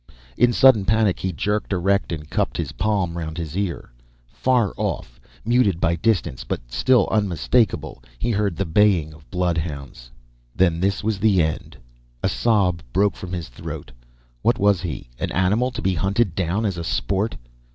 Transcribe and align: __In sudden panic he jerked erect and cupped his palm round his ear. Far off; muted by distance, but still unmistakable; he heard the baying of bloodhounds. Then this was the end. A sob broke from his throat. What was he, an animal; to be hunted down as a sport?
__In 0.47 0.51
sudden 0.51 0.83
panic 0.83 1.19
he 1.19 1.31
jerked 1.31 1.71
erect 1.71 2.11
and 2.11 2.27
cupped 2.27 2.57
his 2.57 2.71
palm 2.71 3.15
round 3.19 3.37
his 3.37 3.55
ear. 3.55 3.91
Far 4.31 4.73
off; 4.75 5.21
muted 5.45 5.79
by 5.79 5.95
distance, 5.95 6.43
but 6.43 6.59
still 6.71 7.07
unmistakable; 7.11 8.03
he 8.17 8.31
heard 8.31 8.55
the 8.55 8.65
baying 8.65 9.13
of 9.13 9.29
bloodhounds. 9.29 10.09
Then 10.55 10.79
this 10.79 11.03
was 11.03 11.19
the 11.19 11.43
end. 11.43 11.77
A 12.23 12.29
sob 12.29 12.81
broke 12.91 13.15
from 13.15 13.31
his 13.31 13.47
throat. 13.49 13.91
What 14.41 14.57
was 14.57 14.81
he, 14.81 15.07
an 15.19 15.31
animal; 15.33 15.69
to 15.69 15.83
be 15.83 15.93
hunted 15.93 16.33
down 16.33 16.65
as 16.65 16.77
a 16.79 16.83
sport? 16.83 17.37